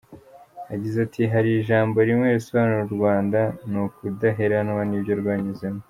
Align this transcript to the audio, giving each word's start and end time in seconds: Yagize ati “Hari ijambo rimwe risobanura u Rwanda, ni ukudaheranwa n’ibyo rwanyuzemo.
Yagize 0.71 0.97
ati 1.05 1.21
“Hari 1.33 1.49
ijambo 1.61 1.97
rimwe 2.07 2.27
risobanura 2.35 2.81
u 2.87 2.95
Rwanda, 2.95 3.39
ni 3.69 3.77
ukudaheranwa 3.83 4.81
n’ibyo 4.85 5.13
rwanyuzemo. 5.23 5.79